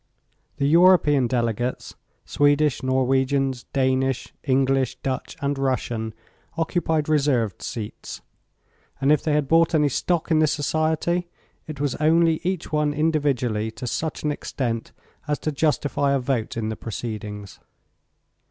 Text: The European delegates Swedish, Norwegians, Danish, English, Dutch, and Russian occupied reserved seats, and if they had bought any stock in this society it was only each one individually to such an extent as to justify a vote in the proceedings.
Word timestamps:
The 0.57 0.65
European 0.67 1.27
delegates 1.27 1.93
Swedish, 2.25 2.81
Norwegians, 2.81 3.65
Danish, 3.65 4.33
English, 4.43 4.95
Dutch, 5.03 5.37
and 5.41 5.59
Russian 5.59 6.15
occupied 6.57 7.07
reserved 7.07 7.61
seats, 7.61 8.19
and 8.99 9.11
if 9.11 9.21
they 9.21 9.33
had 9.33 9.47
bought 9.47 9.75
any 9.75 9.89
stock 9.89 10.31
in 10.31 10.39
this 10.39 10.53
society 10.53 11.27
it 11.67 11.79
was 11.79 11.93
only 11.97 12.41
each 12.43 12.71
one 12.71 12.95
individually 12.95 13.69
to 13.73 13.85
such 13.85 14.23
an 14.23 14.31
extent 14.31 14.91
as 15.27 15.37
to 15.37 15.51
justify 15.51 16.13
a 16.15 16.19
vote 16.19 16.57
in 16.57 16.69
the 16.69 16.75
proceedings. 16.75 17.59